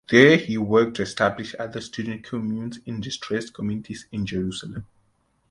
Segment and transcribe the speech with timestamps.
[0.09, 4.87] There he worked to establish other student communes in distressed communities in Jerusalem.